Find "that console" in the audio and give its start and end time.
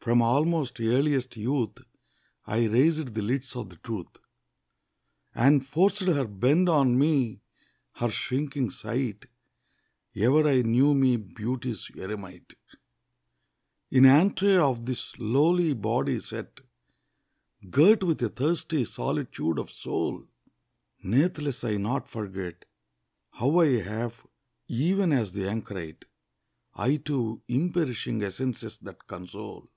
28.82-29.68